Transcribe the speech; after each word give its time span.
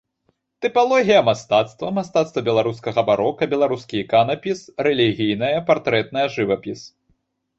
Тыпалогія 0.65 1.19
мастацтва, 1.27 1.89
мастацтва 1.97 2.43
беларускага 2.47 3.03
барока, 3.09 3.43
беларускі 3.53 3.95
іканапіс, 4.03 4.59
рэлігійная, 4.87 5.55
партрэтная 5.71 6.27
жывапіс. 6.37 6.79